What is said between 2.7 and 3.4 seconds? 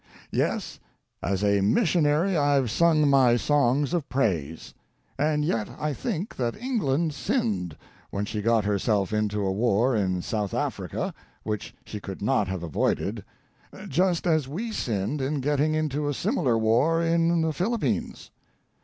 sung my